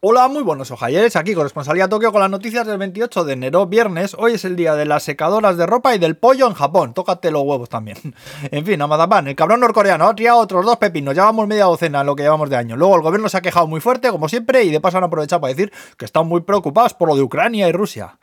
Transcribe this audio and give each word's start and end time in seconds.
Hola, 0.00 0.28
muy 0.28 0.44
buenos 0.44 0.70
ojalles, 0.70 1.16
aquí 1.16 1.34
corresponsalía 1.34 1.88
Tokio 1.88 2.12
con 2.12 2.20
las 2.20 2.30
noticias 2.30 2.64
del 2.64 2.78
28 2.78 3.24
de 3.24 3.32
enero, 3.32 3.66
viernes. 3.66 4.14
Hoy 4.16 4.34
es 4.34 4.44
el 4.44 4.54
día 4.54 4.76
de 4.76 4.84
las 4.84 5.02
secadoras 5.02 5.56
de 5.56 5.66
ropa 5.66 5.92
y 5.92 5.98
del 5.98 6.16
pollo 6.16 6.46
en 6.46 6.54
Japón. 6.54 6.94
Tócate 6.94 7.32
los 7.32 7.42
huevos 7.42 7.68
también. 7.68 7.96
En 8.52 8.64
fin, 8.64 8.80
Amadapan, 8.80 9.26
el 9.26 9.34
cabrón 9.34 9.58
norcoreano 9.58 10.06
ha 10.06 10.14
triado 10.14 10.38
otros 10.38 10.64
dos 10.64 10.76
pepinos. 10.76 11.14
Llevamos 11.14 11.48
media 11.48 11.64
docena 11.64 12.02
en 12.02 12.06
lo 12.06 12.14
que 12.14 12.22
llevamos 12.22 12.48
de 12.48 12.54
año. 12.54 12.76
Luego 12.76 12.94
el 12.94 13.02
gobierno 13.02 13.28
se 13.28 13.38
ha 13.38 13.40
quejado 13.40 13.66
muy 13.66 13.80
fuerte, 13.80 14.10
como 14.10 14.28
siempre, 14.28 14.62
y 14.62 14.70
de 14.70 14.80
paso 14.80 14.98
han 14.98 15.04
aprovechado 15.04 15.40
para 15.40 15.52
decir 15.52 15.72
que 15.96 16.04
están 16.04 16.28
muy 16.28 16.42
preocupados 16.42 16.94
por 16.94 17.08
lo 17.08 17.16
de 17.16 17.22
Ucrania 17.22 17.68
y 17.68 17.72
Rusia. 17.72 18.18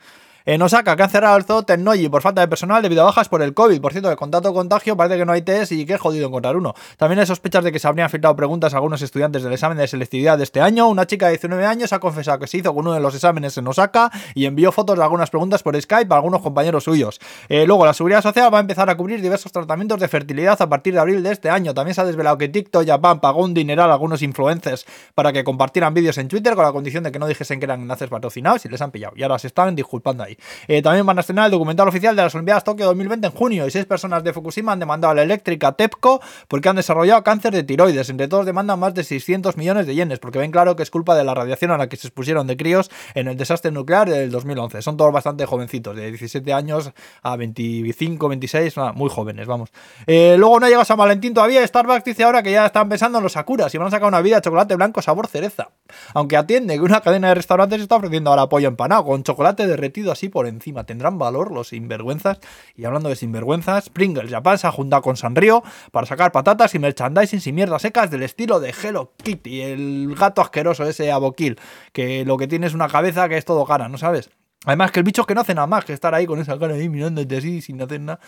En 0.48 0.62
Osaka, 0.62 0.94
que 0.94 1.02
han 1.02 1.10
cerrado 1.10 1.36
el 1.36 1.42
zoo 1.42 1.66
por 2.08 2.22
falta 2.22 2.40
de 2.40 2.46
personal 2.46 2.80
debido 2.80 3.02
a 3.02 3.06
bajas 3.06 3.28
por 3.28 3.42
el 3.42 3.52
COVID. 3.52 3.80
Por 3.80 3.90
cierto, 3.90 4.08
de 4.08 4.14
contacto 4.14 4.54
contagio 4.54 4.96
parece 4.96 5.18
que 5.18 5.24
no 5.24 5.32
hay 5.32 5.42
test 5.42 5.72
y 5.72 5.84
que 5.84 5.98
jodido 5.98 6.28
encontrar 6.28 6.56
uno. 6.56 6.72
También 6.96 7.18
hay 7.18 7.26
sospechas 7.26 7.64
de 7.64 7.72
que 7.72 7.80
se 7.80 7.88
habrían 7.88 8.08
filtrado 8.10 8.36
preguntas 8.36 8.72
a 8.72 8.76
algunos 8.76 9.02
estudiantes 9.02 9.42
del 9.42 9.52
examen 9.52 9.76
de 9.76 9.88
selectividad 9.88 10.38
de 10.38 10.44
este 10.44 10.60
año. 10.60 10.86
Una 10.86 11.04
chica 11.04 11.26
de 11.26 11.32
19 11.32 11.66
años 11.66 11.92
ha 11.92 11.98
confesado 11.98 12.38
que 12.38 12.46
se 12.46 12.58
hizo 12.58 12.72
con 12.72 12.86
uno 12.86 12.94
de 12.94 13.00
los 13.00 13.12
exámenes 13.12 13.58
en 13.58 13.66
Osaka 13.66 14.12
y 14.36 14.46
envió 14.46 14.70
fotos 14.70 14.96
de 14.96 15.02
algunas 15.02 15.30
preguntas 15.30 15.64
por 15.64 15.80
Skype 15.82 16.14
a 16.14 16.18
algunos 16.18 16.42
compañeros 16.42 16.84
suyos. 16.84 17.18
Eh, 17.48 17.66
luego, 17.66 17.84
la 17.84 17.92
Seguridad 17.92 18.22
Social 18.22 18.54
va 18.54 18.58
a 18.58 18.60
empezar 18.60 18.88
a 18.88 18.96
cubrir 18.96 19.20
diversos 19.20 19.50
tratamientos 19.50 19.98
de 19.98 20.06
fertilidad 20.06 20.62
a 20.62 20.68
partir 20.68 20.94
de 20.94 21.00
abril 21.00 21.24
de 21.24 21.32
este 21.32 21.50
año. 21.50 21.74
También 21.74 21.96
se 21.96 22.02
ha 22.02 22.04
desvelado 22.04 22.38
que 22.38 22.48
TikTok 22.48 22.86
Japan 22.86 23.18
pagó 23.18 23.42
un 23.42 23.52
dineral 23.52 23.90
a 23.90 23.94
algunos 23.94 24.22
influencers 24.22 24.86
para 25.16 25.32
que 25.32 25.42
compartieran 25.42 25.92
vídeos 25.92 26.18
en 26.18 26.28
Twitter 26.28 26.54
con 26.54 26.64
la 26.64 26.70
condición 26.70 27.02
de 27.02 27.10
que 27.10 27.18
no 27.18 27.26
dijesen 27.26 27.58
que 27.58 27.64
eran 27.64 27.80
enlaces 27.80 28.08
patrocinados 28.08 28.64
y 28.64 28.68
les 28.68 28.80
han 28.80 28.92
pillado. 28.92 29.14
Y 29.16 29.24
ahora 29.24 29.40
se 29.40 29.48
están 29.48 29.74
disculpando 29.74 30.22
ahí. 30.22 30.35
Eh, 30.68 30.82
también 30.82 31.06
van 31.06 31.18
a 31.18 31.20
estrenar 31.20 31.46
el 31.46 31.50
documental 31.50 31.88
oficial 31.88 32.14
de 32.16 32.22
las 32.22 32.34
Olimpiadas 32.34 32.64
Tokio 32.64 32.86
2020 32.86 33.26
en 33.26 33.32
junio 33.32 33.66
y 33.66 33.70
seis 33.70 33.86
personas 33.86 34.24
de 34.24 34.32
Fukushima 34.32 34.72
han 34.72 34.80
demandado 34.80 35.12
a 35.12 35.14
la 35.14 35.22
eléctrica 35.22 35.72
TEPCO 35.72 36.20
porque 36.48 36.68
han 36.68 36.76
desarrollado 36.76 37.22
cáncer 37.22 37.52
de 37.52 37.62
tiroides. 37.62 38.08
Entre 38.10 38.28
todos 38.28 38.46
demandan 38.46 38.78
más 38.78 38.94
de 38.94 39.04
600 39.04 39.56
millones 39.56 39.86
de 39.86 39.94
yenes 39.94 40.18
porque 40.18 40.38
ven 40.38 40.50
claro 40.50 40.76
que 40.76 40.82
es 40.82 40.90
culpa 40.90 41.14
de 41.14 41.24
la 41.24 41.34
radiación 41.34 41.70
a 41.70 41.78
la 41.78 41.88
que 41.88 41.96
se 41.96 42.06
expusieron 42.08 42.46
de 42.46 42.56
críos 42.56 42.90
en 43.14 43.28
el 43.28 43.36
desastre 43.36 43.70
nuclear 43.70 44.08
del 44.08 44.30
2011. 44.30 44.82
Son 44.82 44.96
todos 44.96 45.12
bastante 45.12 45.46
jovencitos, 45.46 45.96
de 45.96 46.08
17 46.08 46.52
años 46.52 46.92
a 47.22 47.36
25, 47.36 48.28
26, 48.28 48.74
muy 48.94 49.10
jóvenes, 49.10 49.46
vamos. 49.46 49.70
Eh, 50.06 50.36
luego 50.38 50.60
no 50.60 50.68
llega 50.68 50.84
San 50.84 50.98
Valentín 50.98 51.34
todavía. 51.34 51.66
Starbucks 51.66 52.04
dice 52.04 52.24
ahora 52.24 52.42
que 52.42 52.52
ya 52.52 52.66
están 52.66 52.88
pensando 52.88 53.18
en 53.18 53.24
los 53.24 53.32
Sakuras 53.32 53.74
y 53.74 53.78
van 53.78 53.88
a 53.88 53.90
sacar 53.90 54.08
una 54.08 54.20
vida 54.20 54.36
de 54.36 54.42
chocolate 54.42 54.74
blanco 54.76 55.02
sabor 55.02 55.26
cereza. 55.26 55.70
Aunque 56.14 56.36
atiende 56.36 56.74
que 56.74 56.80
una 56.80 57.00
cadena 57.00 57.28
de 57.28 57.34
restaurantes 57.36 57.80
está 57.80 57.96
ofreciendo 57.96 58.30
ahora 58.30 58.48
pollo 58.48 58.68
empanado 58.68 59.04
con 59.04 59.22
chocolate 59.22 59.66
derretido 59.66 60.12
así 60.12 60.25
por 60.28 60.46
encima. 60.46 60.84
Tendrán 60.84 61.18
valor 61.18 61.52
los 61.52 61.68
sinvergüenzas. 61.68 62.38
Y 62.74 62.84
hablando 62.84 63.08
de 63.08 63.16
sinvergüenzas, 63.16 63.90
Pringles 63.90 64.30
Japan 64.30 64.58
se 64.58 64.66
ha 64.66 64.72
juntado 64.72 65.02
con 65.02 65.16
Sanrio 65.16 65.62
para 65.92 66.06
sacar 66.06 66.32
patatas 66.32 66.74
y 66.74 66.78
merchandising 66.78 67.40
sin 67.40 67.54
mierdas 67.54 67.82
secas 67.82 68.10
del 68.10 68.22
estilo 68.22 68.60
de 68.60 68.74
Hello 68.82 69.12
Kitty, 69.22 69.62
el 69.62 70.14
gato 70.18 70.40
asqueroso 70.40 70.84
ese 70.84 71.12
aboquil, 71.12 71.58
que 71.92 72.24
lo 72.24 72.36
que 72.36 72.48
tiene 72.48 72.66
es 72.66 72.74
una 72.74 72.88
cabeza 72.88 73.28
que 73.28 73.36
es 73.36 73.44
todo 73.44 73.64
cara, 73.64 73.88
¿no 73.88 73.98
sabes? 73.98 74.30
Además 74.64 74.90
que 74.90 75.00
el 75.00 75.04
bicho 75.04 75.22
es 75.22 75.26
que 75.26 75.34
no 75.34 75.42
hace 75.42 75.54
nada 75.54 75.66
más 75.66 75.84
que 75.84 75.92
estar 75.92 76.14
ahí 76.14 76.26
con 76.26 76.40
esa 76.40 76.58
cara 76.58 76.74
ahí 76.74 76.88
mirándote 76.88 77.36
así 77.36 77.60
sin 77.60 77.80
hacer 77.80 78.00
nada. 78.00 78.18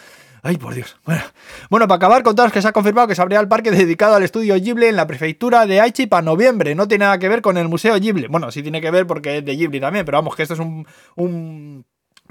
Ay, 0.42 0.56
por 0.56 0.74
Dios. 0.74 0.96
Bueno, 1.04 1.22
bueno 1.70 1.88
para 1.88 1.96
acabar, 1.96 2.22
contaros 2.22 2.52
que 2.52 2.62
se 2.62 2.68
ha 2.68 2.72
confirmado 2.72 3.08
que 3.08 3.14
se 3.14 3.22
abrirá 3.22 3.40
el 3.40 3.48
parque 3.48 3.70
dedicado 3.70 4.14
al 4.14 4.22
estudio 4.22 4.54
Ghibli 4.54 4.86
en 4.86 4.96
la 4.96 5.06
prefectura 5.06 5.66
de 5.66 5.80
Aichi 5.80 6.06
para 6.06 6.22
noviembre. 6.22 6.74
No 6.74 6.86
tiene 6.86 7.06
nada 7.06 7.18
que 7.18 7.28
ver 7.28 7.42
con 7.42 7.56
el 7.56 7.68
museo 7.68 7.98
Ghibli. 7.98 8.28
Bueno, 8.28 8.52
sí 8.52 8.62
tiene 8.62 8.80
que 8.80 8.90
ver 8.90 9.06
porque 9.06 9.38
es 9.38 9.44
de 9.44 9.56
Ghibli 9.56 9.80
también, 9.80 10.04
pero 10.04 10.18
vamos, 10.18 10.36
que 10.36 10.42
esto 10.42 10.54
es 10.54 10.60
un, 10.60 10.86
un 11.16 11.84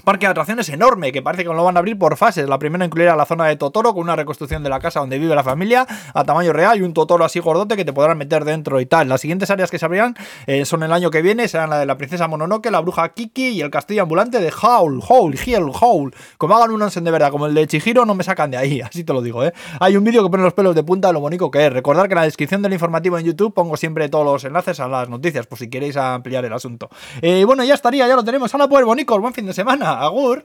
parque 0.04 0.26
de 0.26 0.30
atracciones 0.30 0.68
enorme, 0.68 1.12
que 1.12 1.22
parece 1.22 1.44
que 1.44 1.50
lo 1.50 1.64
van 1.64 1.76
a 1.76 1.80
abrir 1.80 1.98
por 1.98 2.16
fases. 2.16 2.48
La 2.48 2.58
primera 2.58 2.84
incluirá 2.84 3.16
la 3.16 3.26
zona 3.26 3.46
de 3.46 3.56
Totoro, 3.56 3.92
con 3.92 4.02
una 4.02 4.16
reconstrucción 4.16 4.62
de 4.62 4.70
la 4.70 4.80
casa 4.80 5.00
donde 5.00 5.18
vive 5.18 5.34
la 5.34 5.44
familia 5.44 5.86
a 6.14 6.24
tamaño 6.24 6.52
real 6.52 6.78
y 6.78 6.82
un 6.82 6.94
Totoro 6.94 7.24
así 7.24 7.40
gordote 7.40 7.76
que 7.76 7.84
te 7.84 7.92
podrán 7.92 8.18
meter 8.18 8.44
dentro 8.44 8.80
y 8.80 8.86
tal. 8.86 9.08
Las 9.08 9.20
siguientes 9.20 9.50
áreas 9.50 9.70
que 9.70 9.78
se 9.78 9.84
abrirán 9.84 10.14
eh, 10.46 10.64
son 10.64 10.82
el 10.82 10.92
año 10.92 11.10
que 11.10 11.22
viene, 11.22 11.48
serán 11.48 11.70
la 11.70 11.78
de 11.78 11.86
la 11.86 11.98
princesa 11.98 12.28
Mononoke, 12.28 12.70
la 12.70 12.80
bruja 12.80 13.08
Kiki 13.10 13.48
y 13.48 13.60
el 13.60 13.70
castillo 13.70 14.02
ambulante 14.02 14.40
de 14.40 14.52
Howl, 14.62 15.00
Howl, 15.06 15.34
Hill, 15.34 15.70
Howl. 15.80 16.14
Como 16.38 16.56
hagan 16.56 16.70
un 16.70 16.82
onsen 16.82 17.04
de 17.04 17.10
verdad 17.10 17.30
como 17.30 17.46
el 17.46 17.54
de 17.54 17.66
Chihiro, 17.66 18.04
no 18.04 18.14
me 18.14 18.24
sacan 18.24 18.50
de 18.50 18.56
ahí, 18.56 18.80
así 18.88 19.04
te 19.04 19.12
lo 19.12 19.22
digo, 19.22 19.44
¿eh? 19.44 19.52
Hay 19.80 19.96
un 19.96 20.04
vídeo 20.04 20.22
que 20.22 20.30
pone 20.30 20.42
los 20.42 20.54
pelos 20.54 20.74
de 20.74 20.82
punta 20.82 21.08
de 21.08 21.14
lo 21.14 21.20
bonito 21.20 21.50
que 21.50 21.66
es. 21.66 21.72
Recordad 21.72 22.06
que 22.06 22.12
en 22.12 22.18
la 22.18 22.24
descripción 22.24 22.62
del 22.62 22.72
informativo 22.72 23.18
en 23.18 23.24
YouTube 23.24 23.52
pongo 23.52 23.76
siempre 23.76 24.08
todos 24.08 24.24
los 24.24 24.44
enlaces 24.44 24.80
a 24.80 24.88
las 24.88 25.08
noticias, 25.08 25.46
por 25.46 25.58
si 25.58 25.68
queréis 25.68 25.96
ampliar 25.96 26.44
el 26.44 26.52
asunto. 26.52 26.88
Eh, 27.20 27.44
bueno, 27.44 27.64
ya 27.64 27.74
estaría, 27.74 28.06
ya 28.06 28.16
lo 28.16 28.24
tenemos. 28.24 28.54
Hola, 28.54 28.68
pues 28.68 28.84
bonico, 28.84 29.18
buen 29.18 29.34
fin 29.34 29.46
de 29.46 29.52
semana. 29.52 29.87
Agur. 30.06 30.36